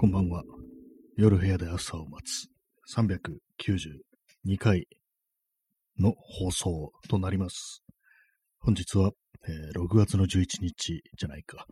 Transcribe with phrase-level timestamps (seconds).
[0.00, 0.44] こんばんは。
[1.16, 2.46] 夜部屋で朝を待つ
[2.96, 4.86] 392回
[5.98, 7.82] の放送となります。
[8.60, 9.10] 本日は、
[9.48, 11.66] えー6月の11日じゃないか。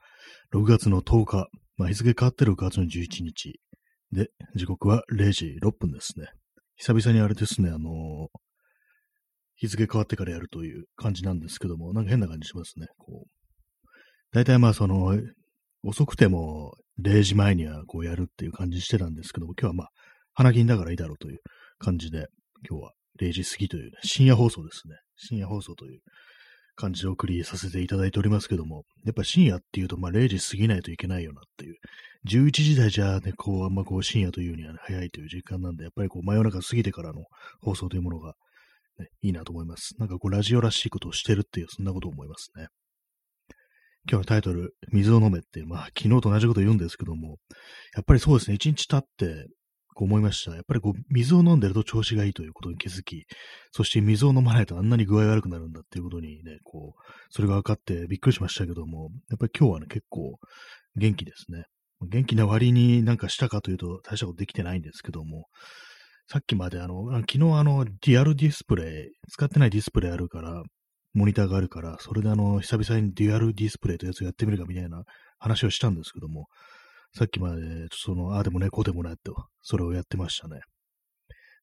[0.53, 1.47] 6月の10日。
[1.77, 3.61] まあ、日付変わって6月の11日。
[4.11, 6.27] で、時刻は0時6分ですね。
[6.75, 8.41] 久々にあれですね、あのー
[9.55, 12.89] 日付変わってからやるという感じなんですけども、なんか変な感じしますね。
[12.99, 13.31] こう。
[14.33, 15.17] 大体まあその、
[15.85, 19.89] 遅くても0時前にはこうやるっていう感じしてたんですけども、今日はまあ、
[20.35, 21.41] 花金だからいいだろうという
[21.79, 22.29] 感じで、
[22.69, 24.97] 今日は0時過ぎという、ね、深夜放送ですね。
[25.17, 26.01] 深夜放送という
[26.77, 31.77] 感じでお送りさせていただいておりますけども、やっぱ深夜っていうとまあ0時過ぎないといけないよなっていう、
[32.29, 37.25] 11時台じゃね、こうあんまこう深夜というには、ね、早いという時間なんで、やっぱりこう真夜中過ぎてからの
[37.61, 38.35] 放送というものが、
[38.99, 39.95] ね、いいなと思います。
[39.99, 42.67] なんかこうラジオらしいことをしてるっていう、そんなことを思いますね。
[44.09, 47.39] 今日のタイトル、水を飲めって、まあ、昨日と同じこと言うんですけども、
[47.95, 49.49] やっぱりそうですね、一日経って、
[49.97, 50.55] こう思いました。
[50.55, 53.27] やっぱりこう、水を飲んでると調子がいいということに気づき、
[53.73, 60.39] そして水を飲まないとあんなに具合悪くなるんだっていうことにね、こう、それが分かってびっくりしましたけども、やっぱり今日はね、結構
[60.97, 61.65] 元気ですね。
[62.03, 65.47] 元気な割になんかしたかというと大したことできてないんですけども、
[66.29, 70.63] さっきまであの、昨日あの、リアルディスプレイ、使ってないディスプレイあるから、
[71.17, 75.03] モニターがあるから、それであの、久々にデュアルディスプレイというやつをやってみるかみたいな
[75.39, 76.47] 話をしたんですけども、
[77.17, 80.61] さっきまで、その、ああでもね、こうでもないと、それをやってましたね。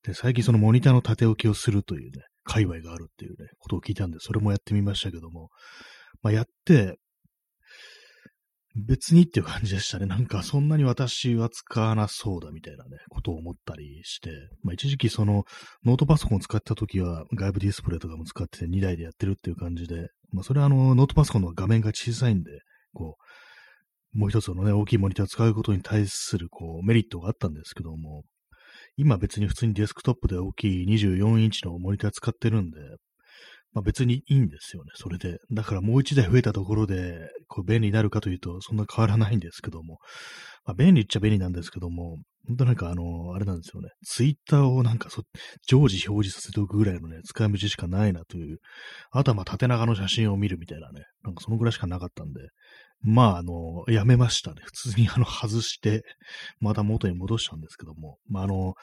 [0.03, 5.49] で、最近そのモニターの縦置きをするというね、界隈があるっていうね、ことを聞いたんで、それもやってみましたけども、
[6.23, 6.97] まあ、やって、
[8.75, 10.07] 別にっていう感じでしたね。
[10.07, 14.31] なんかそんなに私は使わなそうだみたいなね、ことを思ったりして、
[14.63, 15.45] まあ一時期その
[15.85, 22.51] ノートパソコンを使った時は外部ディスプレイとかも使ってて2台でやってるっていう感じで、まあそれはあのノートパソコンの画面が小さいんで、
[22.93, 23.17] こ
[24.15, 28.23] う、もう一つのね、大きいモニターを使うことに対するこうメリットがあったんですけども、
[28.97, 32.79] 今別に普通にデスクトップで大きい24インチのモニター使ってるんで、
[33.73, 35.39] まあ別にいいんですよね、それで。
[35.51, 39.99] だからもう一台増えたところで、こう便利になるかというと、そんな変わらないんですけども。
[40.65, 43.89] まあ便利っちゃ便利なんですけども、本当なんかあの、あれなんですよね。
[44.03, 45.21] ツイッターをなんかそ
[45.67, 48.57] 常時表示させておくぐらいのね、使い道しかないなという。
[49.11, 51.03] あとはまあ縦長の写真を見るみたいなね。
[51.23, 52.41] なんかそのぐらいしかなかったんで。
[53.01, 54.61] まああの、やめましたね。
[54.63, 56.03] 普通にあの、外して、
[56.59, 58.17] また元に戻したんですけども。
[58.27, 58.73] まああの、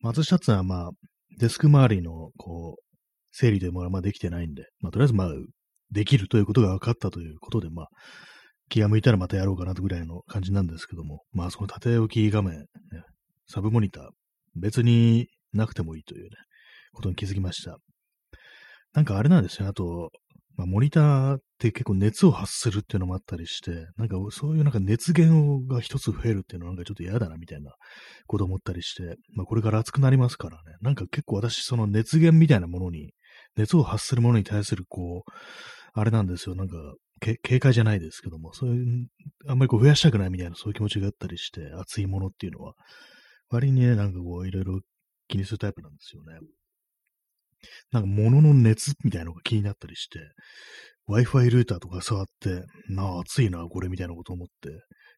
[0.00, 0.90] 松下ってのはまあ、
[1.38, 2.82] デスク周りの、こう、
[3.32, 5.28] 整理というものはまあできてないんで、まあ、とりあえずまあ、
[5.92, 7.88] できるということが分かったということで、まあ、
[8.68, 12.66] 気が向いたらまたやろうかなとぐらいの感じなんですけども、まあ、その縦置き画面、
[13.46, 14.08] サブモニター、
[14.56, 16.30] 別になくてもいいというね、
[16.92, 17.76] ことに気づきました。
[18.94, 20.10] なんかあれなんですよ、あと、
[20.56, 27.72] まあ、モニターって結構熱を発するっていうのもあったりして、なんかそういうなんか熱源が一つ増えるっていうのはなんかちょっと嫌だなみたいな
[28.26, 33.12] こと思ったりして、まあこれから暑くなりますからね、なんか結構私その熱源みたいなものに、
[33.56, 35.30] 熱を発するものに対するこう、
[35.94, 36.76] あれなんですよ、なんか
[37.20, 39.06] 警戒じゃないですけども、そういう、
[39.46, 42.74] あんまりこう増やしたくないみたいなそういう気持ちがあったりして、熱いものっていうのは、
[43.48, 44.80] 割にね、なんかこういろいろ
[45.28, 46.38] 気にするタイプなんですよね。
[47.92, 50.18] なんか物の熱みたいなのが気になったりして、
[51.08, 54.70] Wi-Fi ルーターとか触って、なあ、熱いな、これみたいなこと思って、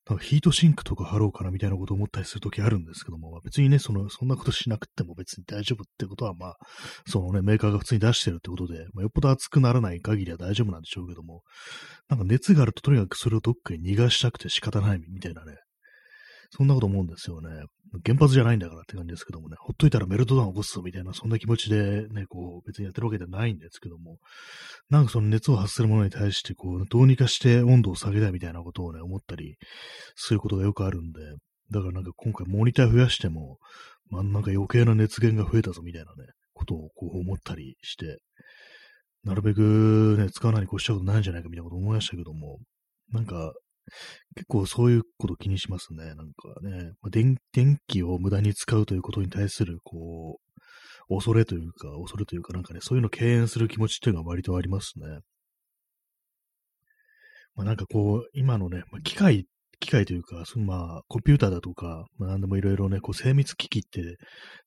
[0.09, 6.57] なんかヒートシンクとか貼ろうかなみたいなこと思ったりするときあるんですけども、まあ、別にね、その、そんなことしなくても別に大丈夫ってことは、まあ、
[7.07, 11.43] そのね、メーカーが普通に出してるってことで、まあ、よっぽど熱くならない限りは大丈夫なんでしょうけども、
[12.09, 15.54] なんか熱があるととにかくそれをどっかに逃がしたくて仕方ないみたいなね、
[16.57, 17.49] そんなこと思うんですよね。
[18.05, 24.19] 原発じゃないんだからって感じですけどもね、ほっといたらメルトダウン起こすぞみたいな、そんな気持ちでね、こう、別にやってるわけではないんですけども、
[24.89, 29.57] なんかその熱を発するものに対して、こう、どうにかして温度を下げたいみたいなことをね、思ったり、
[30.15, 31.21] そういうことがよくあるんで、
[31.73, 33.59] だからなんか今回モニター増やしても、
[34.11, 38.19] まあなんか余計な熱源が増えたぞみたいなね、ことをこう思ったりして、
[39.25, 42.59] なるべくね、使わないに越したことないんじゃないかみたいなこと思いましたけども、
[43.13, 43.55] なんか、
[44.35, 46.05] 結構そういうこと気にしますね。
[46.07, 46.25] なんか
[46.63, 47.37] ね、まあ、電
[47.87, 50.39] 気を無駄に使うということに対する、こ
[51.09, 55.21] う、恐れというか、恐れというか、なんかね、そういうのを敬遠する気持ちっていうのが割とありますね。
[57.55, 59.47] まあなんかこう、今のね、まあ、機械、
[59.81, 64.17] 機械というか、そのまあ、コンピューターだとか、まあ何でもいろいろね、こう精密機器って、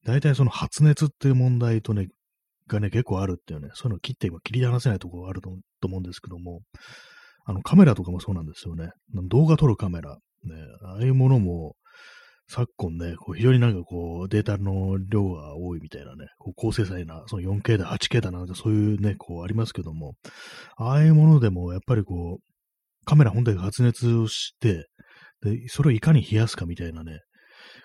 [0.05, 2.07] 大体その発熱っていう問題とね、
[2.67, 6.61] がね、結構あるっていうね、そういうのを切って今切り離せないところがあると思うんですけども、
[7.47, 8.89] あの、カメラとかもそうなんですよね。
[9.29, 10.17] 動画撮るカメラ。
[10.43, 11.75] ね、ああいうものも、
[12.49, 20.15] 昨今ね、こう非常になんかこう、データの量が多いみたいなね、こう高精細な、その 4K だ、8K だなんてそういうね、こうありますけども、
[20.77, 24.87] ああいうものでもやっぱりこう、カメラ本体が発熱をして、
[25.41, 27.19] で、それをいかに冷やすかみたいなね、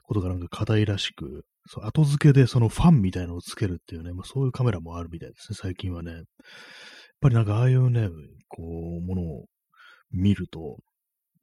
[0.04, 6.12] ことがなんか課題らしく、そう後付けでそのファンみたいのをつけるっていうね、まあ、そういうカメラもあるみたいですね、最近はね。
[6.12, 6.22] やっ
[7.20, 8.08] ぱりなんかああいうね、
[8.48, 9.44] こう、ものを
[10.12, 10.78] 見ると、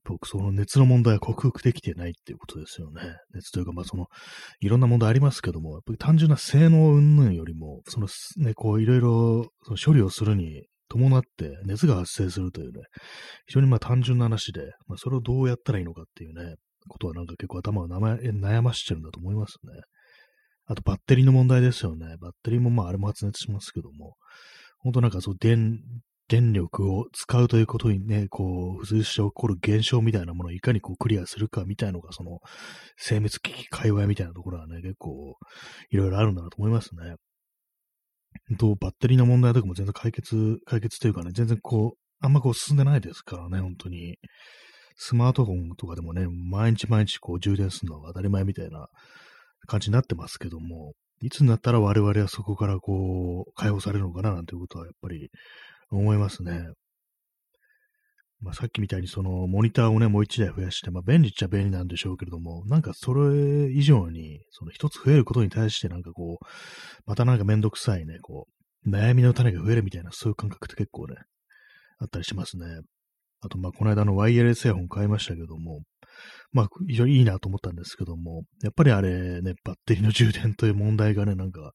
[0.05, 3.01] 僕、その熱の問題は克服できてないっていうことですよね。
[3.33, 4.07] 熱というか、まあその、
[4.59, 8.07] いろんな問題ありますけども、やっぱり単純な性能云々よりも、その
[8.37, 12.81] ね、こういろいろその処理をするに伴って熱が発生するというね、
[13.45, 16.55] 非常にまあ単純な話で、まあそれをどうやったらいいのかっていうね、
[16.87, 19.81] ことはなんか結構頭を悩ましてるんだと思いますね。
[20.65, 22.15] あとバッテリーの問題ですよね。
[22.19, 24.15] バッテリーもまああれも発熱しますけども、
[24.79, 25.79] 本当なんかそう電、
[26.29, 32.39] 電力を使うということにね、こう、付随して起こる現象みたいなものをいかにこうクリアするかみたいなのが、その、
[32.97, 35.35] 精密機器界隈みたいなところはね、結構、
[35.89, 37.15] いろいろあるんだなと思いますね。
[38.59, 44.17] と、バッテリーの問題とかも全然解決、解決というかね、全然こう、あんまこう進んでないですからね、本当に。
[45.01, 48.87] スマートフォンとかでもね、毎日毎日こう充電するのが当たり前みたいな
[49.65, 55.29] 感じになってますけども、いつになったら我々はそこからこう、解放されるのかななんていうことはやっぱり
[55.91, 56.67] 思いますね。
[58.41, 66.45] まあ、さっきみたいにそのモニターをね、もう一台増やして、まあ便利っちゃ便利なんでしょうけれども、なんかそれ以上に、その一つ増えることに対してなんかこう、
[67.05, 68.47] またなんかめんどくさいね、こ
[68.85, 71.15] う、悩みの種が増えるみたいな、そういう感覚って結構ね、
[71.99, 72.65] あったりしますね。
[73.41, 75.81] あと、まあ、この間のワイヤレスイヤホン買いましたけども、
[76.51, 81.71] まあ、非常にいいなと思ったんですけども、やっぱりあれね、バッテリーの充電という問題がね、なんか、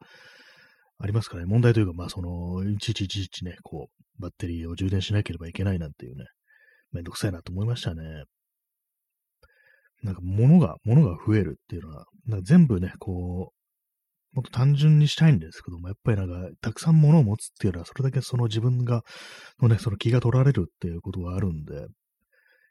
[0.99, 1.46] ありますからね。
[1.46, 6.25] 問題というか、まあ、その、いちいちいちいちね、こう、バッテリーを充電しなければいけないなんていうね、
[6.93, 8.25] めんどくさいなと思いましたね。
[10.02, 19.02] なんか、物が、物が増えるっていうのは、なんか全部ね、こう、もっと単純にしたいんですけども、やっぱりなんか、たくさん物を持つっていうのは、それだけその自分が、
[19.61, 21.87] のね、その気が取られるっていうことがあるんで、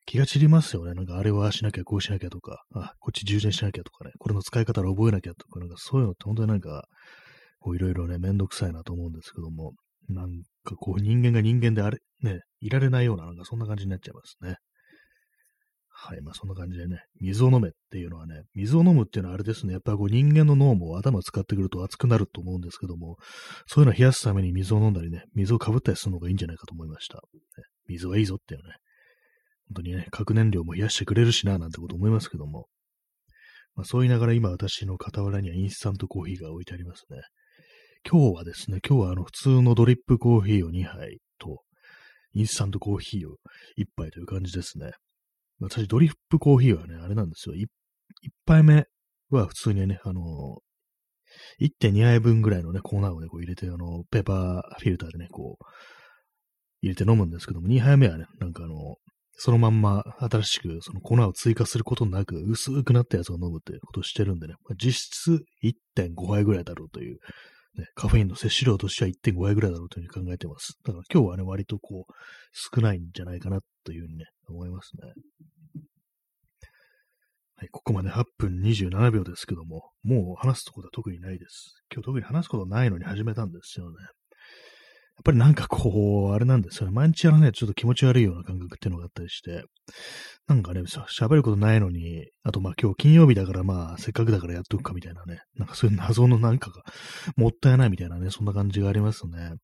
[0.06, 0.94] 気が散りますよね。
[0.94, 6.86] なんかあれはしなきゃこうしなきゃとか、あ、こっち充電しなきゃとかね、これの使い方を覚えなきゃとか、なんかそういうのって本当になんか、
[7.63, 9.71] こういろいろね、めんどくさいなと思うんですけども、
[10.10, 14.57] なんかこう人間が人間であれ、ね、いられないような、なんかそんな感じになっちゃいますね。
[15.88, 16.21] はい。
[16.21, 23.15] まあそんな感じでね、水を飲めっていうのはね、水を飲むっていうのはあれですね、やっぱこう人間の脳も頭使ってくると熱くなると思うんですけども、
[23.68, 27.15] そういうのを冷やすために水を飲んだりね、水をかぶったりするのがいいんじゃないかと思いました。
[27.15, 27.21] ね、
[27.88, 28.74] 水はいいぞっていうね、
[29.69, 32.68] 本当にね、核燃料も冷やしてくれるしな、なんてこと思いますけども、
[33.75, 37.21] まあそう言いながら今私の傍らにはインスタントコーヒーが置いてありますね。
[38.09, 41.61] 今日はですね、今日はあの普通のドリップコーヒーを2杯と、
[42.33, 43.38] インスタントコーヒーを
[43.77, 44.91] 1杯という感じですね。
[45.61, 47.55] 私、ドリップコーヒーはね、あれなんですよ。
[47.55, 47.67] 1,
[48.45, 48.85] 杯目
[49.29, 50.21] は普通にね、あの、
[51.61, 55.65] 1.2杯分ぐらいのね、粉をね、こう入れて、あの、ペーパーフィルターでね、こう、
[56.81, 58.97] 入れて飲むんですけども、2杯目はね、なんかあの、
[59.35, 67.17] そのまんま新しくその粉を追加することなく薄くなったやつを飲むってことをしてるんでね、まあ、実質1.5杯ぐらいだろうという
[67.75, 70.78] ね、カフェインの摂取量としては1.5倍ぐらいだろうというふうに考えてます。
[70.84, 72.14] だから今日はね、割とこう、
[72.54, 75.14] 少ないんじゃないかなというふうにね、思いますね。
[77.56, 81.81] はい、ここまで8分27秒ですけども、もう話すとこでは特にないです。
[81.92, 83.96] 今日特に話すことないのに始めたんですよね。
[85.24, 86.92] やっぱりなんかこう、あれなんですよね。
[86.94, 89.64] 毎日やらないとちょっと気持ち悪いような感覚っていうのがあったりして、
[90.48, 95.39] なんかね、喋ることないのに、あとまあ今日金曜日だからまあせっかくだからやっとくかみたいなね。
[95.56, 96.84] なんかそういう謎のなんかが
[97.38, 99.56] もったいないみたいなね、そんな感じがありますね。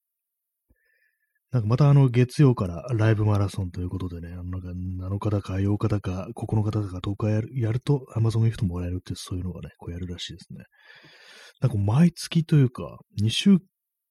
[1.51, 10.63] なんかまたあの月曜からライブマラソンということでね、あのなんか7日だか8日だか9日だか10日やるやると Amazon ギフトもらえるってそういうのがね、こうやるらしいですね。
[11.60, 13.58] なんか毎月というか、2週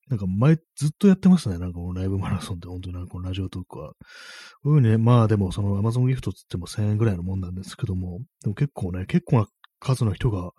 [0.09, 1.59] なんか前、ずっとやってますね。
[1.59, 3.93] なんかこのライブマラソンって本当になんかこのラジオトークは。
[4.63, 9.47] こういうね、まあでもその Amazon ギフトつっても1000円ぐらいのもんなんですけども、でも結構ね、結構な
[9.81, 10.51] 数の人が、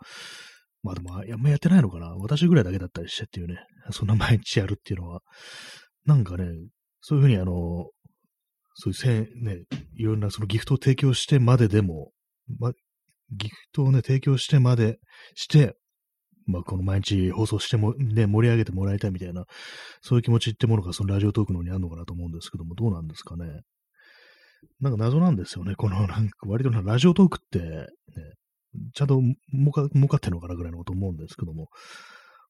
[0.83, 2.15] まあでも、あんまやってないのかな。
[2.15, 3.57] 私ぐらいだけだったりしてっていうね、
[3.91, 5.21] そんな毎日やるっていうのは、
[6.05, 6.45] なんかね、
[7.01, 7.89] そういうふうにあの、
[8.75, 9.63] そういう千ね、
[9.95, 12.11] いろんなそのギフトを提供してまででも、
[12.59, 12.71] ま、
[13.31, 14.99] ギフトをね、提供してまで
[15.35, 15.75] して、
[16.49, 19.45] まあ、この毎日放送しても、ね、盛り上げてもらいたいみたいな、
[20.01, 23.61] そういう気持ちってものがそのラジオトークの方にあるのかなと思うんですけども、どうなんですかね。
[24.81, 25.75] なんか謎なんですよね。
[25.75, 27.87] この、なんか割とラジオトークって、ね、
[28.93, 29.21] ちゃんと
[29.53, 31.69] 儲か儲かってるのかなぐらいのこと思うんですけども、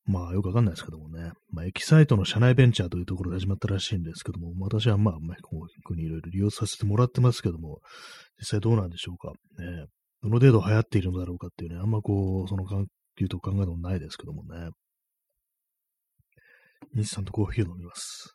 [0.06, 7.80] まあよくわかんないですけどもね、まあエキサイトの社内ベンチャーというところで始まったらしいんですけども、私はまあ、まあ、こうにいろいろ利用させてもらってますけども、
[8.40, 9.32] 実際どうなんでしょうか。
[9.62, 9.86] ね、
[10.24, 12.66] どの程度流行っているのだろうかっていうね、あんまこう、その
[13.20, 14.70] っていうと考えたことないですけどもね。
[16.96, 18.34] インスタントコーヒーを飲みます。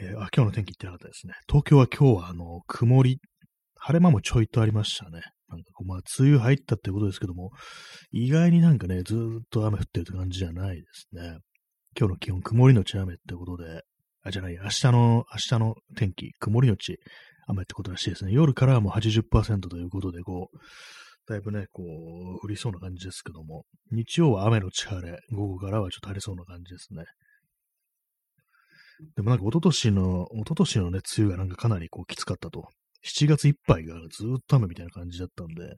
[0.00, 1.34] えー、あ、今日の天気言ってなかったですね。
[1.48, 3.20] 東京は今日はあの、曇り、
[3.76, 5.22] 晴れ間もちょいとありましたね。
[5.48, 7.50] なんかこう、まあ、梅雨入ったってことですけども、
[8.10, 11.38] 意外になんかね、ずっと雨降ってるって感じじゃないですね。
[11.96, 13.82] 今日の気温、曇りのち雨ってことで、
[14.24, 16.98] あ、じゃない、明日の、明日の天気、曇りのち
[17.46, 18.32] 雨ってことらしいですね。
[18.32, 20.58] 夜からはもう80%ということで、こう、
[21.28, 27.04] だいぶね、こう、降りそうな感じですけども、日曜は雨のち晴れ、午後からはちょっと晴れそうな感じですね。
[29.16, 32.68] でもなんか一昨年の、一昨年のね、梅雨がなんかかなりこうきつかったと。
[33.04, 35.76] 7月いっぱいがずっと雨みたいな感じだったんで、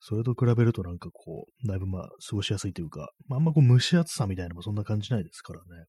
[0.00, 5.84] それと比べるとなんかこう、だいぶまあ過ごしやすいというか、まあ、あんまこう蒸し暑さみたいなのもそんな感じないですからね。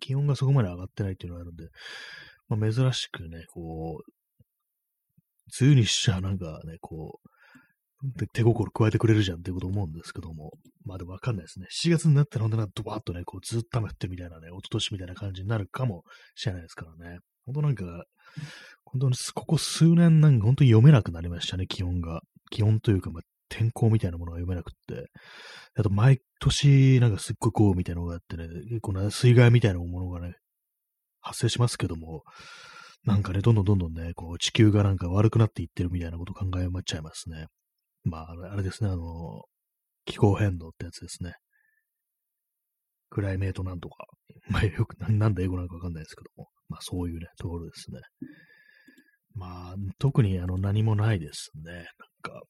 [0.00, 1.68] 気温がそこまで上がってないっていうのがあるんで、
[2.48, 4.19] まあ、珍しくね、こう、
[5.60, 7.30] 梅雨にしちゃなんかね、こう、
[8.32, 10.52] 手心加えてくれるじゃんっていうこと思うんですけども、
[10.84, 11.66] まあでもわかんないですね。
[11.70, 16.04] 7月になったら本当にドバーッとね、こうずっと雨降ってみたいなね、一昨年みたいな感じになるかも
[16.34, 17.18] しれないですからね。
[17.44, 18.04] 本当なんか、
[18.84, 22.22] 本当にここ数年なんか本当に読めなくなりましたね、気温が。
[22.50, 25.10] 気温というか、まあ、天候みたいなものが読めなくって。
[25.76, 30.34] あと毎年なんかすっごい豪雨みたいなのがあってね、結構な水害みたいなものがね、
[31.20, 32.22] 発生しますけども、
[33.04, 37.46] なんかね、どんどんどんどんね、こう地球がなんか悪くなっていってるみたいなこと考えまっちゃいますね。
[38.04, 39.42] まあ、あれですね、あの、
[40.04, 41.34] 気候変動ってやつですね。
[43.10, 44.06] クライメートなんとか。
[44.48, 46.48] まあ、よく、なんだ英語なのかわかんないですけども。
[46.68, 48.00] まあ、そういうね、ところですね。
[49.34, 51.72] まあ、特にあの、何もないですね。
[51.72, 51.84] なん
[52.22, 52.42] か、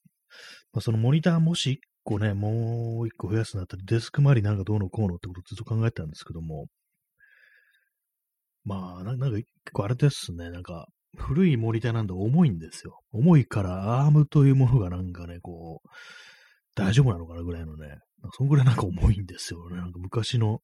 [0.72, 6.66] まあ、そのモニターもし一個ね、もう一個増やすんだったらデスク周りなんかどうのこうのってことずっと考えてたんですけども、
[8.64, 10.86] まあ、なんか結構あれですね、なんか、
[11.16, 13.00] 古いモニターなんで重いんですよ。
[13.12, 15.88] 重いからアームというものがなんかね、こう、
[16.74, 17.98] 大丈夫なのかなぐらいのね、
[18.36, 19.76] そんぐらいなんか重いんですよね。
[19.76, 20.60] なんか昔の、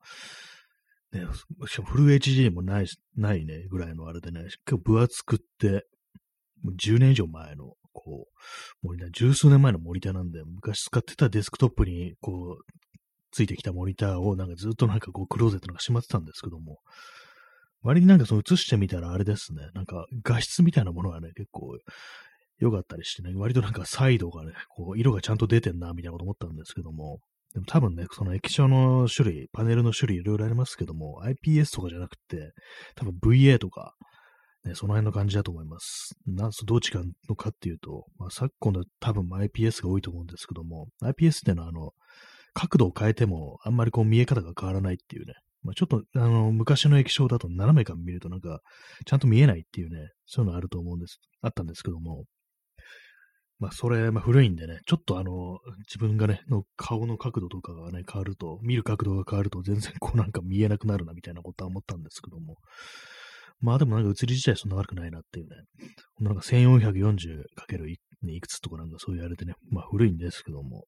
[1.13, 1.23] ね、
[1.67, 2.87] しかもフル HD もない、
[3.17, 5.87] ないね、ぐらいのあれでね、結構分厚くって、
[6.63, 8.29] もう10年以上前の、こ
[8.83, 12.65] う、モニター、十数年前のモニターなんで、昔使ってたデスクトップに、こう、
[13.33, 16.79] ついてきたモニターをなんかずっとなんかこうクローゼットなんかしまってたんですけども、
[17.83, 21.77] 割になんかその映してみたらあれですね、なんか画質みたいなものがね、結構
[22.59, 27.21] 良かったりしてね、割となんかサイドがね、こう色がちゃんと出てんな、みたいなこと思ったんですけども、
[27.55, 32.53] でも多分ね、その液晶の種類、パネルの種類いろいろありますけども、IPS とかじゃなくて、
[32.97, 33.95] 多分 VA とか、
[34.65, 36.15] ね、その辺の感じだと思います。
[36.27, 41.93] なんどっちかのかっていうと、まあ、昨今の多分 IPS が多いと思うんですけども、IPS っていうのはあの、
[42.53, 48.61] 角度を変えてもあんまりこう見え方が変わらないっていうね、まあ、ちょっと、あの、昔の液晶だと斜めから見るとなんか、
[49.05, 52.25] ちゃんと見えないっていうね、そういうのあると思うんです、あったんですけども、
[53.59, 55.59] まあ、それ、まあ、古いんでね、ちょっとあの、
[55.89, 62.57] 自分がね、の顔の角度とかがね、変わると、見る角度が変わると、全然こうなんか見えなくなるな、みたいなことは思ったんですけども、
[63.61, 65.57] まあでもなんか映り自体そんな悪くないなっていうね、
[66.21, 67.45] なんか 1440×
[68.29, 70.85] いくつとかなんかそういうあれでね、まあ古いんですけども、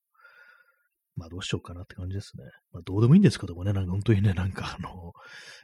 [1.19, 2.45] まあどうしようかなって感じですね。
[2.73, 5.13] まあどうでもいいんですけどもね、なんか本当にね、なんかあの、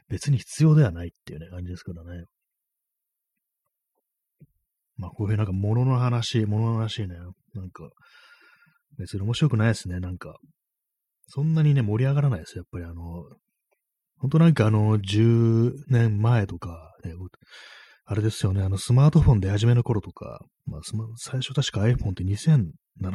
[0.09, 2.25] 別に必要ではないっていうね、感じですからね。
[4.97, 7.15] まあこういうなんか物の話、物の話ね、
[7.53, 7.89] なんか、
[8.97, 10.35] 別に面白くないですね、なんか。
[11.27, 13.23] そんなにね、盛り上がらないですやっぱりあの、
[14.17, 17.13] 本当なんかあの、10年前とか、ね、
[18.05, 20.81] あれですよね、あの、スマートフォン出始めの頃とか、まあ、
[21.17, 22.71] 最初確か iPhone って2007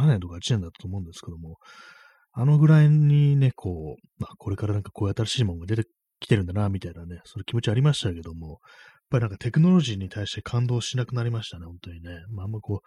[0.06, 1.56] 年とか8年だったと思うんですけども、
[2.32, 5.88] あのぐらいにね、こう、まあ、これからなんかこういう新しいものが出て
[6.20, 8.58] きてるんだな、みたいなね、そういう気持ちありましたけども、やっ
[9.10, 12.10] ぱりなんかテクノロジーに対して感動しなくなりましたね、本当にね。
[12.30, 12.82] まあ、あんまこ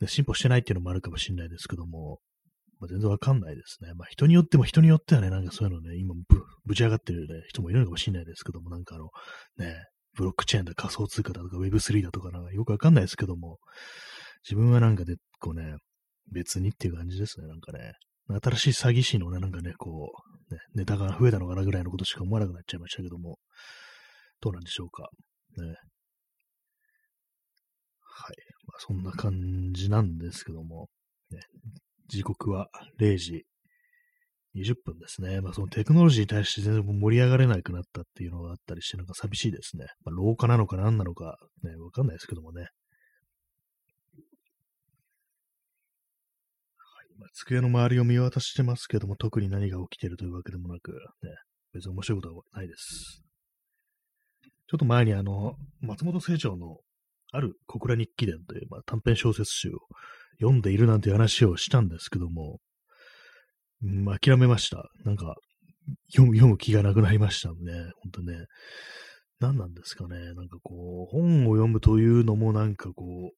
[0.00, 2.20] う、ね進歩してないっていうのもあるかもしれないですけども、
[2.80, 3.94] まあ、全然わかんないですね。
[3.94, 9.10] まあ、人によっても人によってはね、なんかそういうのね、今ぶ、ぶち上がってる、ね、人もいるのかもしれないですけども、なんかあの、
[9.56, 9.74] ね、
[10.16, 13.58] ブロックチェーンだ、仮想通貨だとか Web3 だとかなんかよくわかんないですけども、
[14.44, 15.76] 自分はなんかで、こうね、
[16.32, 17.92] 別にっていう感じですね、なんかね。
[18.28, 20.12] 新しい詐欺師のね、なんかね、こ
[20.50, 23.38] う、ね、ネタが増えたのかなぐらいのことしか思わなくなっちゃいましたけども、
[24.40, 25.08] どうなんでしょうか。
[25.58, 25.66] ね。
[25.66, 25.76] はい。
[28.66, 30.88] まあ、そんな感じなんですけども、
[31.30, 31.40] ね、
[32.08, 33.44] 時刻は0時
[34.56, 35.40] 20分ですね。
[35.40, 39.86] まあ、そのテクノロジーに対して全然盛り上がれなくなったっていうのがあったりして、なんか寂しいですね。
[40.04, 42.68] まあ、廊下なのか何なのか、ね、わかんないですけどもね。
[47.24, 50.96] まあ、机の周りを見渡してますけども、特に何が起きてるというわけでもなく、ね、
[51.72, 53.22] 別に面白いことはないです。
[54.42, 56.76] ちょっと前にあの、松本清張の
[57.32, 59.72] ある小倉日記伝という、まあ、短編小説集を
[60.38, 62.58] 読んでいるなんて話をしたんですけども、
[63.82, 64.84] うん、諦めました。
[65.04, 65.34] なんか、
[66.14, 67.54] 読む、読む気がなくなりましたね。
[68.02, 68.34] ほんとね。
[69.40, 70.34] 何なんですかね。
[70.34, 73.32] なんかこう、本を読むというのもなんかこ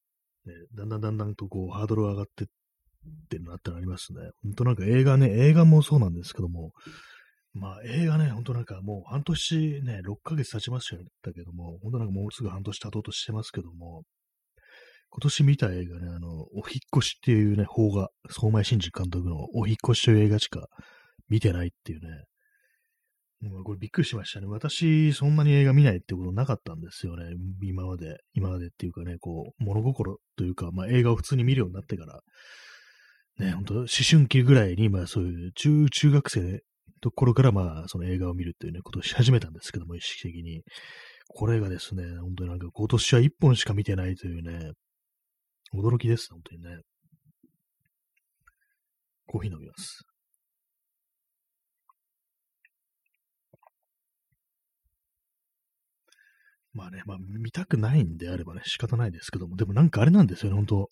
[0.44, 2.46] う、ね、だんだんだんだんとこう、ハードルが上がってっ
[3.28, 4.20] てなってなりますね。
[4.42, 6.72] 本当なんか映画ね、映画もそうなんですけども、
[7.52, 14.02] まあ映画ね、ほんとなんかもう半年ね、6ヶ月経ちましたけども、ほんとなんかもうすぐ半年経とうとしてますけども、
[15.10, 20.66] 今年見た映画ね、あの、お引越しっていうね、邦画、相馬真司監督のお引越しという映画しか
[21.28, 22.24] 見てないっていうね、
[23.40, 24.46] もうこれびっくりしましたね。
[24.46, 27.34] 私、そんなに映画見ないってことなかったんですよね。
[27.62, 32.20] 今まで、今までっていうかね、こう、物心というか、まあ映画を普通に見るようになってから、
[33.38, 36.58] ね、本当思春期ぐらいに、まあそういう中、中学生の
[37.02, 40.62] ところから、まあその映画を見るっていうね、ことをし始めたんですけども、意識的に。
[41.28, 44.72] これがですね、本当になんか今年は一本しか見てないというね、
[45.74, 46.80] 驚きです、本当にね。
[49.26, 50.04] コーヒー飲みます。
[56.72, 60.88] まあね、まあ見たくないんであればね、仕方ないですけども、でもなんかあれなんですよね、本当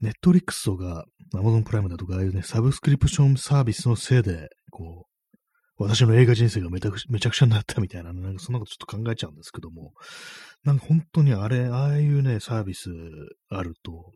[0.00, 5.08] ネットリックスとか、アマゾンプライムだとか、ああいうね、サブスクリプションサービスのせいで、こう、
[5.78, 9.92] 私の映画人生がめちゃくめちゃくちゃになったみたいな、なんかそんなことちょっと考えちゃうんですけども、
[10.64, 12.90] なんか本当にあれ、ああいうね、サービス
[13.48, 14.12] あると、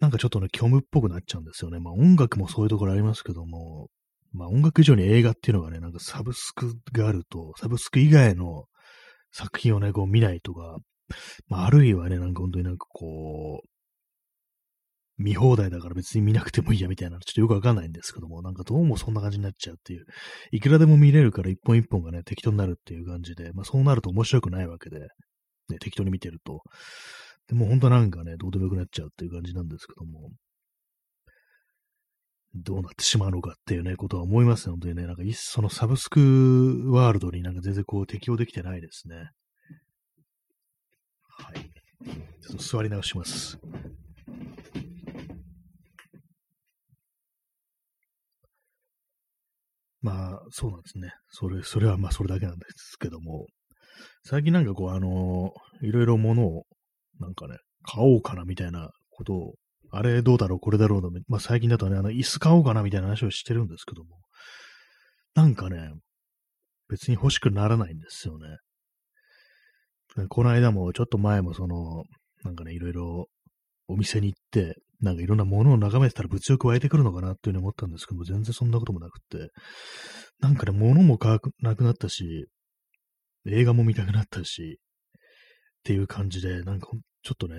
[0.00, 1.80] なんかちょっとね、虚無っぽくなっちゃうんですよね。
[1.80, 3.88] まあ音楽もそういうところありますけども、
[4.32, 8.66] まあ音楽以上に映画っていうのがね、なんかサブスクがあると、サブスク以外の
[9.32, 10.76] 作品をね、こう見ないとか、
[11.48, 13.68] まああるいはね、なんか本当になんかこう、
[15.18, 20.06] 見放題だから別に見なくてもいいやみたいな、ちょっとよくわかんないんですけども、なんかどうもそんな感じになっちゃうっていう、
[20.52, 25.00] いくらでも見れるから一本一本がね、適当になるっていう感じで、まあそうなると面白くないわけで、
[25.68, 26.62] ね、適当に見てると。
[27.48, 30.30] でも本当なんかね、どうでもよくなっちゃうっていう感じなんですけども、
[32.54, 35.06] どうなってしまうのかっていうね、ことは思いますね、本当にね。
[35.06, 39.30] なんか、そのサブスクワールドになんか全然こう適用できてないですね。
[41.22, 41.70] はい。
[42.40, 43.58] ちょっと座り直します。
[50.00, 51.10] まあ、そうなんですね。
[51.30, 53.46] それ、それはまあそれだけなんですけども、
[54.24, 56.64] 最近なんかこう、あの、いろいろ物を、
[57.20, 59.54] なんかね、買おうかなみたいなことを、
[59.90, 64.20] あれどうだろう、これだろうの、まあ最近だとね、あの、椅子買おうかなみたいな話をしてるんですけども、
[65.34, 65.92] なんかね、
[66.88, 68.58] 別に欲しくならないんですよね。
[70.28, 72.04] この間も、ちょっと前もその、
[72.44, 73.26] なんかね、いろいろ
[73.88, 79.50] お店に行って、なんかいろんなものを眺めてたら物欲湧いてくるのかなっていうふうに思ったんですけども、全然そんなこともなくって、
[80.40, 82.46] なんかね、物も買わなくなったし、
[83.46, 86.88] 映画も見たくなったし、っていう感じで、なんか
[87.22, 87.56] ちょっとね、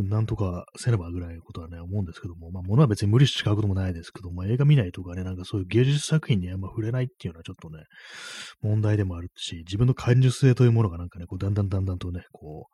[0.00, 7.84] なんとかせねばぐらいのことはね、思うんですけども、まあ物は別に無理して買うこともないですけども、映画見ないとかね、なんかそういう芸術作品にあんま触れないっていうのはちょっとね、
[8.62, 12.68] 問題でもあるし、自分の感受性というものがなんかね、こうだんだんだんだんとね、こ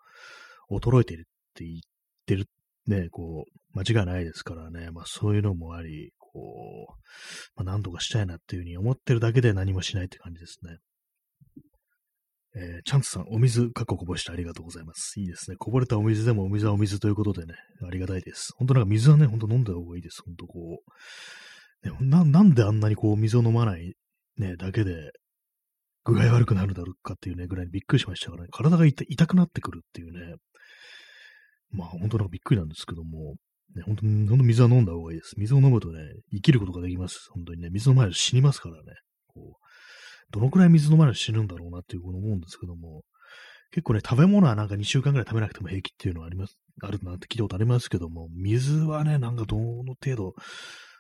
[0.71, 1.81] う、衰えているって言っ
[2.29, 2.47] てる
[2.87, 10.79] ね、こう、間違いないですからね、まあそういうのもあり、こう、まあ何とかしたいなっていうふうに思ってるだけで何もしないって感じですね。
[12.57, 15.21] えー、チャンツさん、お水、かっここぼしてありがとうございます。
[15.21, 15.57] いいですね。
[15.59, 17.55] こぼれたお水でもお水はお水ということでね、
[17.87, 18.53] ありがたいです。
[18.57, 20.23] 本当なんか水はね、本当飲んだ方がいいです。
[20.25, 20.81] 本当こ
[21.85, 23.95] う、ね、な、なんであんなにこう水を飲まない
[24.39, 25.13] ね、だけで、
[26.05, 30.37] 具合悪くなるだろうかっていうね、ぐらいびっくりしましたからね、体が痛くなってくるっていうね、
[31.71, 33.35] まあ本当なんかびっくりなんですけども、
[33.75, 35.35] ね、本当に、本当水は飲んだ方がいいです。
[35.37, 36.01] 水を飲むとね、
[36.33, 37.29] 生きることができます。
[37.31, 38.83] 本当にね、水飲まないと死にますからね。
[39.27, 39.69] こう
[40.31, 43.03] どのくらい水飲まないと死ぬんだろうなっていうこと思うんですけども、
[43.71, 50.35] 結構ね、食べ物はなんか2週間くらい食べなくても平気っていうのはあります、あるなって聞いたことありますけども、水はね、なんかどの程度、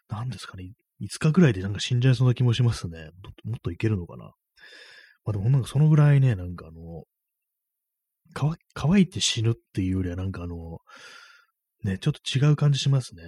[0.08, 3.10] なんですかね、5日くらいでなんか死んじゃいそうな気もしますね。
[3.44, 4.24] もっといけるのかな。
[4.24, 4.32] ま
[5.26, 7.04] あでもなんかそのぐらいね、なんかあの、
[8.34, 10.78] 乾いて死ぬっていうよりはなんかあの、
[11.84, 13.22] ね、ちょっと違う感じしますね。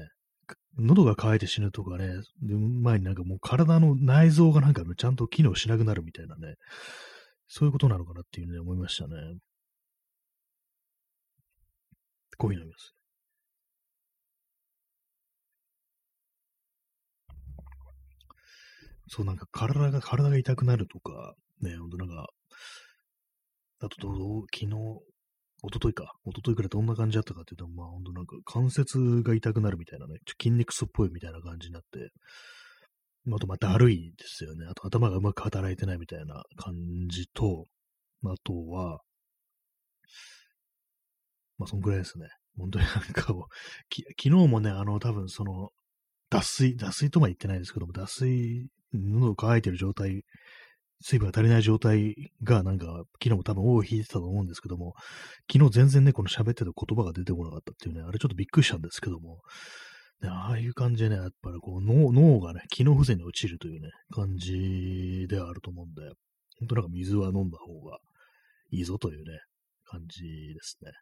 [0.78, 2.08] 喉が渇いて死ぬとかね、
[2.42, 6.54] で前になんかもう体の内臓がなんかちゃんと機能しなくなるみたいなね、
[7.48, 9.14] そういうことなのかなっていうね、思いましたね。
[12.38, 12.94] コーヒー飲みます。
[19.08, 22.28] そう、なんか体が、体が痛くなるとか、ね、ほんとなんか、
[23.80, 25.00] あとどう、昨日、
[25.62, 26.12] 一昨日か。
[26.26, 32.10] 一昨日くらいどんな感じだったかっていうと、まあ本当なんか関節が痛くなるみたいなね、ちょ筋肉痛っぽいみたいな感じになって、
[33.32, 34.66] あとまた悪いですよね。
[34.70, 36.74] あと頭がうまく働いてないみたいな感
[37.08, 37.66] じと、
[38.24, 39.00] あとは、
[41.58, 42.28] まあそんくらいですね。
[42.58, 43.34] 本当になんか
[43.88, 45.70] き昨日もね、あの多分その、
[46.30, 50.22] 脱水、脱水とは言ってないですけども、脱水、喉乾いてる状態
[51.02, 54.94] 水分が足りない状態が、なんか、昨日も多分尾を引いてたと思うんですけども、
[55.50, 59.40] 昨日全然ね、この喋ってた言葉が出てこなかったっていうね、あれちょっとびっくりしたんですけども、
[60.20, 66.02] ね、ああいう感じでね、やっぱりこう脳脳がね、機能不全に落ちるというね、感じではあると思うんで、
[66.58, 67.98] 本当なんか水は飲んだ方が
[68.70, 69.38] いいぞというね、
[69.84, 70.92] 感じですね。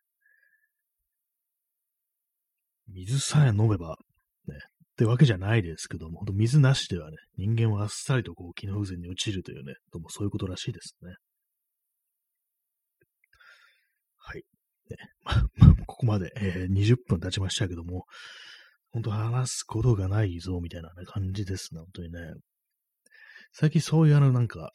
[2.86, 3.98] 水さえ飲めば、
[4.46, 4.54] ね、
[4.98, 11.14] ってわけじゃないですけども、本当水なしではね、人間はあっさりとこう、機能不全に落ちるというね、どうもそういうことらしいですね。
[14.16, 14.42] はい。
[14.90, 15.34] ね、ま、
[15.86, 18.06] ここまで、えー、20分経ちましたけども、
[18.90, 22.18] 本当話すことがないぞ、みたいな、ね、感じですね、本当にね。
[23.52, 24.72] 最近そういうあの、なんか、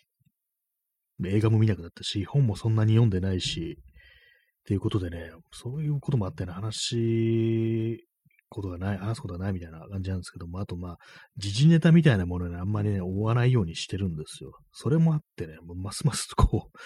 [1.26, 8.08] 映画も見なくなったし、本もそんなに読んでないし、っていうことでね、そういうこともあってね、話
[8.54, 10.98] ことがない、話すことがないみたいな感じなんですけども、あとまあ、
[11.38, 14.52] 時事ネタみたいなものね、あんまりね、追わないようにしてるんですよ。
[14.72, 16.78] それもあってね、もうますますこう、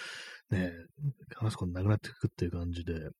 [0.54, 0.72] ね、
[1.36, 3.10] 話すことなくなっていくっていう感じで、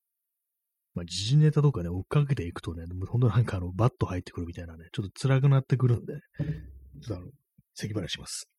[0.95, 6.13] まあ、時事ネタとかね、追っかけていくとね、ほんとなんかあの、バッと入ってくるみたいなね、ちょっと辛くなってくるんで、
[7.01, 7.31] ちょっとあの、
[7.75, 8.49] 咳払いします。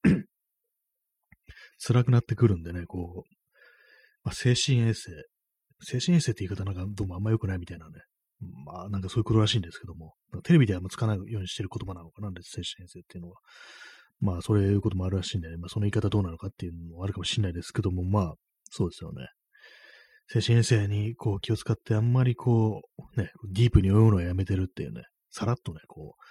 [1.84, 3.34] 辛くなってくるんでね、こう、
[4.22, 5.10] まあ、精神衛生、
[5.82, 8.02] 精神衛生って言い方なんかどうもあんま良くないみたいなね、
[8.40, 13.36] まあ、なんかそういうことらしいんですけども、テレビではあんま使わないようにしてる言葉なのかな、精神衛生っていうのは。
[14.20, 18.34] まあ、そういうこともあるらしいんで、ね、まあ、その言い方どうなのかっていうのもあるかもしれないですけども、まあ、
[18.70, 19.28] そうですよね。
[20.28, 22.82] 精神衛生にこう気を使ってあんまりこ
[23.16, 26.22] う、ね、ディープに追うのはやめてるっていうね、さらっとね、こう、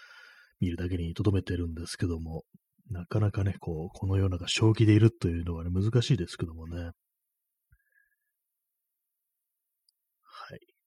[0.62, 2.44] 見るだけに留めてるんですけども、
[2.90, 6.92] なかなかね、こう、このような正気でいるというのはね、難しいですけどもね。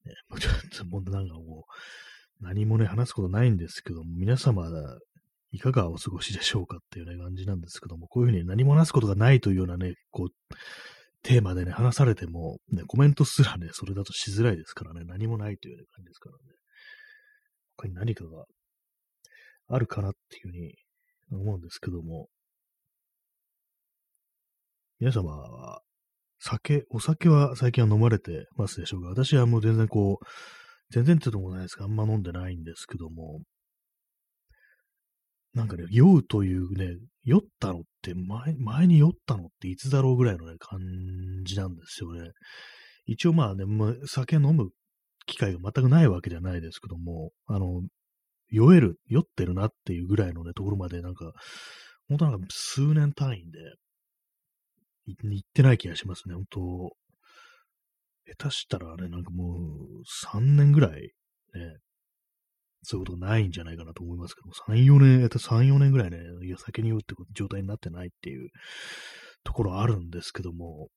[0.05, 1.67] ね、もうちょっともうなんかも
[2.41, 4.69] う、何もね、話すことないんですけども、皆様、
[5.53, 10.55] いかがお過ごしでしょうかっていうね、感じなんですけども、こういうふうに何も話すことがないというようなね、こう、
[11.23, 16.43] テーマでね、話されても、ね、コメントすらね、それだとしづらいですからね、何もないという、感じですからね。
[17.77, 18.45] 他に何かが
[19.69, 20.75] あるかなっていうふうに
[21.31, 22.29] 思うんですけども、
[24.99, 25.83] 皆様は
[26.45, 30.27] 酒、お酒は最近は飲まれてますでしょうか私はもう全然こう、
[30.91, 33.41] 全然ってともないですかあんま飲んでないんですけども、
[35.55, 40.81] なんかね、酔うというね、酔ったのって前、前に酔ったのっていつだろうぐらいのね、感
[41.45, 42.31] じなんですよね。
[43.07, 44.71] 一応まあね、まあ酒飲む
[45.27, 47.83] 機会が全くないわけじゃないですけども、あの、
[48.49, 51.33] 酔える、酔ってるなっていうぐらいのね、ところまでなんか、
[52.09, 53.59] 本当なんか数年単位で、
[55.07, 56.97] 行ってない気がしますね、本当。
[58.39, 61.13] 下手したらね、なんかもう3年ぐらい
[61.55, 61.79] ね、
[62.83, 68.51] そういうことないんじゃないかなと思いますけども、3、4年、3、4年ぐらいね、いや、酒に酔うって状態になってないっていう
[69.45, 70.89] ところあるんですけども、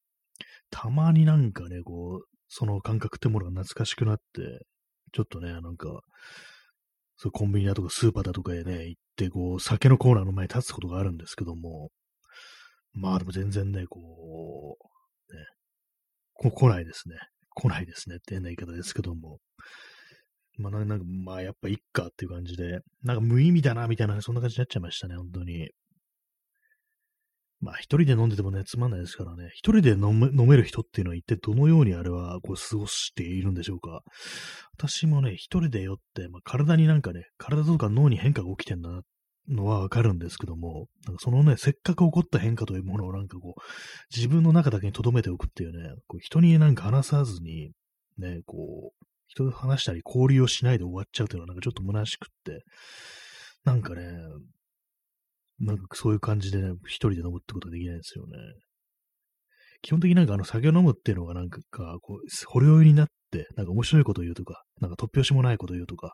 [0.71, 4.65] たまになんかね、こう、その感覚ってものが懐かしくなって、
[5.13, 6.01] ちょっとね、なんか、
[7.17, 11.91] そうコンビニだとかスーパーだとかへね、行って、こう、酒のコーナーの前に立つことがあるんですけども、
[12.95, 14.77] まあでも全然ね、こ
[15.29, 15.43] う、ね、
[16.33, 17.15] こ来ないですね。
[17.53, 19.39] 来ないですねって変な言い方ですけども。
[20.57, 25.69] まあなんか、まあやっぱいっかっていう感じで、なんか無意味だなみたいな、そんな感じになっちゃいましたね、本当に。
[27.59, 29.49] まあ一人で飲んでてもね、つまんないですからね。
[29.53, 34.01] 一人で飲め飲める人っていうのは一体どのようにあれはこう過ごしているんでしょうか。
[34.77, 39.01] 私もね、一人で酔って、まあ、体になんかね、体とか脳に変化が起きてんだなっ
[39.49, 43.61] のはわかるんですけども、なんかそのね、せっかく起こった変化というものをなんかこう、
[44.15, 47.71] 自分の中だけに留めておくっていうね、こう人になんか話さずに、
[48.17, 52.63] ね、こう、人と話したり交流をしないで終わっちゃうというのはなんかちょっと虚しくって、
[53.63, 54.03] なんかね、
[55.59, 58.37] なんかそういう感じでね、一人で飲むってことができないんですよね。
[59.81, 61.59] 基本的になんかあの酒を飲むっていうのがなんか、
[62.01, 66.13] こう、ほろ酔いになって、なんか面白いことを言うとか、なんか突拍子もないことを言うとか、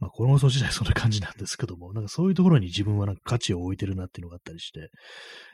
[0.00, 4.88] まあ、この放送自体そんな感じなんですけども、なんかそういうところに自分はなんか価値を置いてるなっていうのがあったりして、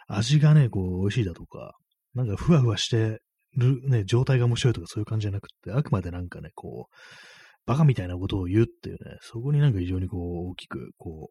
[0.06, 1.74] 味がね、こう、美味しいだとか、
[2.14, 3.18] なんかふわふわして
[3.56, 6.94] るね、状態が面白いとかそういう感じじゃなくて、あくまでなんかね、こう、
[7.66, 11.30] バカみたいなことを言うっていうね、そこになんか非常にこう、大きく、こ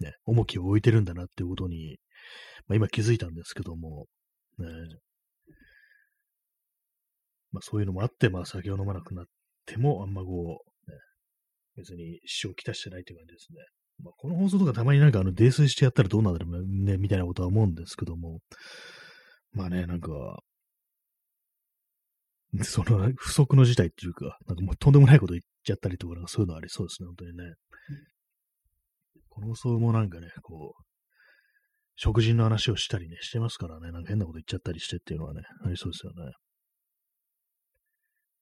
[0.00, 1.98] う、ね、重きを置いてるんだなっていうことに、
[2.68, 4.06] まあ今気づいたんですけども、
[4.58, 4.66] ね、
[7.50, 9.24] まあそういうのもあって、まあ酒を飲まなくなっ
[9.66, 10.73] ても、あんまこう、
[11.76, 13.58] 別に支障をきたしてないっていう感じですね。
[14.02, 18.40] まあ、この放送とかたまになんかあの泥酔してやったらどうなんだろうね、みたいなことは思うんですけども、
[19.52, 20.42] まあね、なんか、
[22.62, 27.54] その不足の事態っていうか、なんかもうとんでもないこと言っちゃったりとか、そういうのありそうですね、本当にね。
[29.28, 30.84] この放送もなんかね、こう、
[31.96, 36.32] 食事の話をしたりね、してますからね、なんか変なこと言っちゃったりしてっていうのはね、ありそうですよね。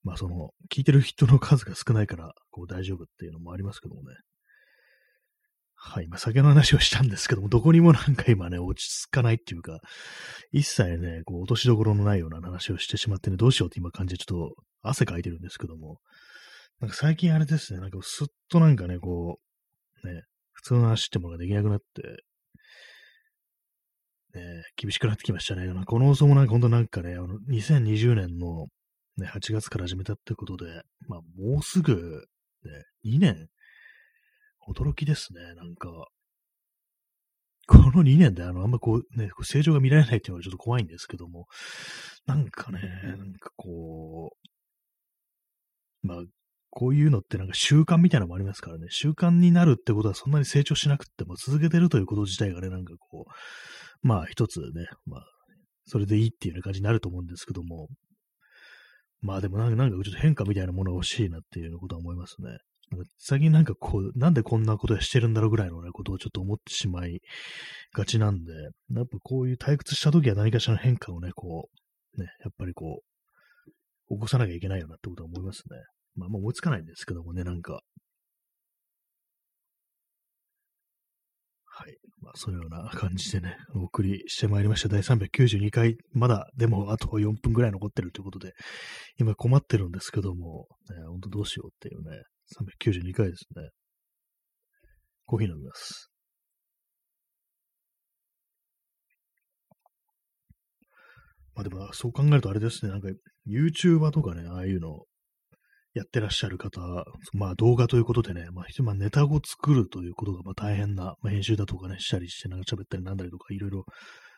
[0.03, 4.17] まあその、聞いてる人の数が少ないから、こう大丈夫っていうのもありますけどもね。
[5.75, 9.81] はい、まあ酒の話をしたんですけども、どこにもなんか今ね、落ち着かないっていうか、
[10.53, 15.99] 一切ね、こう落としどころのないような話をしてしまってね、どうしようって今感じでちょっと汗かいてるんですけども、
[16.81, 19.39] なんか最近あれですね、なんかすっとなんかね、こ
[20.05, 22.25] う、ね、普通の話ってものができなくなって、
[24.35, 25.69] ね、厳しくなってきましたね。
[25.87, 28.67] この放送もなんか本当なんかね、あの2020年の、
[29.17, 32.27] ね、8月から始めたってことで、まあもうすぐ、
[32.65, 32.71] ね、
[33.05, 33.49] 2年。
[34.69, 35.89] 驚きですね、なんか。
[37.67, 41.47] この2年であの、あんまこうね、成長が見られないっていうのはちょっと怖いんですけども、
[42.27, 44.37] なんかね、なんかこ
[46.03, 46.23] う、まあ、
[46.71, 55.25] こういうのってなんか習慣みたいなのもありますからね、習慣になるってことはそんなに成長しなくても続けてるということ自体がね、なんかこう、まあ一つね、まあ、
[55.85, 57.89] それでいいっていうような感じになると思うんですけども、
[59.23, 62.59] まあでもなんかちょっと変化みたいなものが欲しいなっていうことは思いますね。
[62.91, 67.21] なんか最近なんかこう、なんでこんなことしてるんだろうぐらいのね、ことをちょっと思ってしまい
[67.95, 71.71] がちなんで、やっぱこういう退屈した時は何かしらの変化をね、こ
[72.17, 73.03] う、ね、やっぱりこ
[74.11, 75.79] う、起こさなきゃいけないよなってことは思いますね。
[76.17, 77.81] まあ、まあ思いつかないんですけどもね、なんか。
[82.23, 84.89] まあ、そのような感じでね、お送りしてまいりました。
[84.89, 88.53] 第392回、まだ、でも、あと4分ぐらい残ってるということで、
[89.19, 92.23] 今困ってるんですけども、ね、本当どうしようっていうね、
[92.81, 93.71] 392回ですね。
[95.27, 96.11] コーヒー飲みます。
[101.55, 103.09] まあでも、そう考えるとあれですね、なんか、
[103.49, 105.05] YouTuber とかね、ああいうの
[105.95, 106.81] やってらっしゃる方、
[107.33, 113.85] まあ動画ということでね、まあ、まあ、ネタを作るということがまあ大変な、まあ、編集だとかね、したりして、なんか喋ったりなんだりとかいろいろ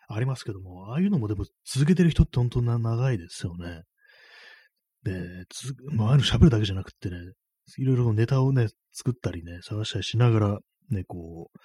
[0.08, 3.82] ありますけども、ああいうのもでも続けてる人って本当な長いですよね。
[5.04, 7.16] で、つまあ、ああいうの喋るだけじゃなくてね、
[7.78, 10.58] いろいろネタをね、作ったりね、探したりしながら、
[10.90, 11.58] ね、こう、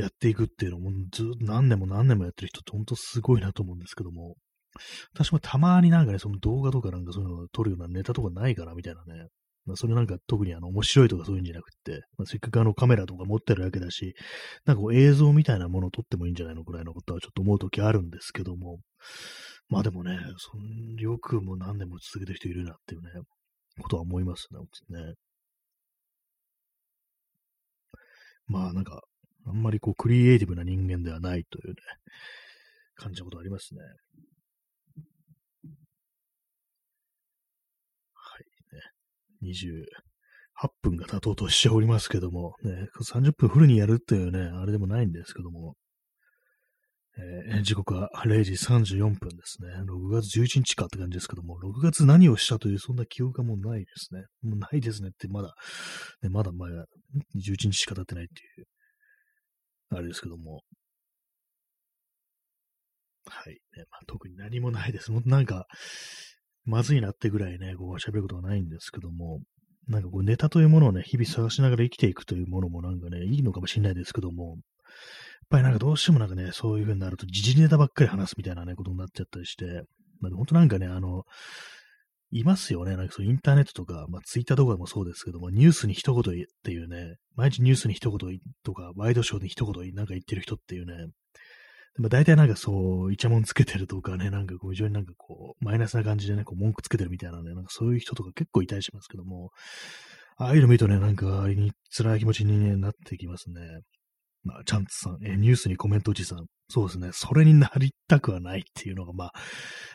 [0.00, 4.36] やっていくっていうのも、ずっと何年も何年もやってる人って本当すごいなと思うんですけども、
[5.14, 9.28] 私もたまになんかね、その動画とかなんかそういうのを撮るようなネタとかないかなみたいなね。
[9.68, 14.14] まあ、それなんか特にあの面白いとかそういうんじゃなくて、まあ、せっかくあのカメラとか持ってるわけだし、
[14.64, 18.78] なんかこう映像みたいなものを撮ってもいいんじゃないのくらいのことはちょっと思うときあるんですけども、
[19.68, 23.10] まあでもね、そんよくも何年も続けてる人いるなっていうね、
[23.82, 24.48] ことは思います
[24.90, 25.14] ね、ね。
[28.46, 29.02] まあなんか、
[29.46, 31.74] あんまりこうクリエイティブな人間ではないというね、
[32.96, 33.80] 感じのことありますね。
[39.42, 45.74] 28分が経とうとしておりますけども、ね、30分フルにやるっていうね、あれでもないんですけども、
[47.50, 49.68] えー、時刻は0時34分ですね。
[49.88, 54.22] 6月11日かって感じですけども、6月何をしたというそんな記憶がもうないですね。
[54.42, 55.52] もうないですねってまだ、
[56.22, 56.84] ね、まだまだ
[57.36, 58.66] 11日しか経ってないっていう、
[59.96, 60.60] あれですけども。
[63.26, 63.54] はい。
[63.54, 65.10] ねまあ、特に何もないです。
[65.10, 65.66] もうなんか、
[66.68, 69.40] まずいなってぐらいね、こう喋ることはないんですけども、
[69.88, 74.56] なんかこうネタというものをね、日々探しながら生きていくというものもなんかね、いいのかもしれないですけども、やっ
[75.48, 79.82] ぱりなんかどうしてもなんかね、そういう風になると時事ネタばっかり話すみたいなね、ことになっちゃったりして、
[80.20, 81.24] まあ、本当なんかね、あの、
[82.30, 82.96] いますよね。
[82.96, 91.06] なんかそうインターネットとか、まあツイッターとかでもそうですけども、ニュースに一言っていうね、毎日ニュースに一言とか、ワイドショーに一言なんか言ってる人っていうね、
[91.96, 99.50] まあ、大体なんかそう、イチャモンつけてるとかね、なんかこう非常になんかこう、マイナスな感じでね、こう文句つけてるみたいなね、なんかそういう人とか結構いたりしますけども、
[100.36, 103.60] ああいうの見るとね、なんか、あれに辛い気持ちに、なってきますね。
[104.44, 106.46] まあ、チャンツさん、えニュースにコメントおじさん。
[106.70, 107.10] そうですね。
[107.12, 109.32] それになりたくはないっていうのが、まあ、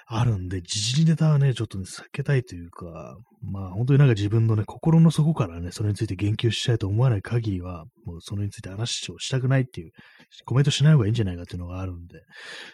[0.08, 9.92] あるんで、時事ネタはね、ちょっとね、避けたいというか、まあ、本当になんか自分のね、心の底からね、それについて言及したいと思わない限りは、もうそれについて話をしたくないっていう、
[10.46, 12.24] コメントしない方がいいんじゃないかっていうのがあるんで、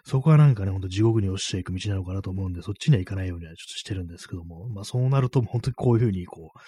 [0.05, 6.59] そこはなんかね、ほんと地獄に落ちていく道なのかなと思うんで、そっちには行かないようにはちょっとしてるんですけども、まあ、そうなると、本当にこういうふうに、こう、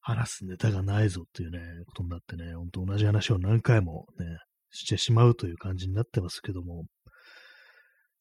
[0.00, 4.26] 話すネタがないぞっていうね、ことになってね、ほんと同じ話を何回もね、
[4.70, 6.84] してしまうという感じになってますけども、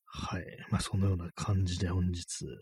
[0.05, 0.43] はい。
[0.71, 2.55] まあ、そのような感じで本日、ね、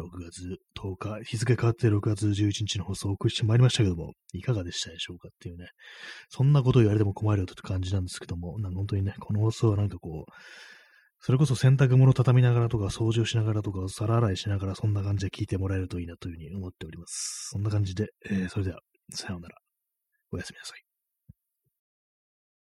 [0.00, 5.66] 6月10日、日付変わって6月11日の放送をお送りしてまいりましたけども、いかがでしたでしょうかっていうね、
[6.28, 10.32] そんなことを言われても困るよという感じなんですけども、なんか本当にね、この放送はなんかこう、
[11.20, 17.48] それこそ洗濯物畳みながらとか、掃除をしながらとか、皿洗いしながら、そんな感じで聞いてもらえるといいなというふうに思っております。
[17.50, 19.56] そんな感じで、えー、それでは、さようなら。
[20.30, 20.87] おやすみなさい。